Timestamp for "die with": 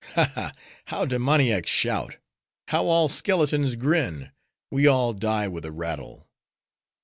5.13-5.63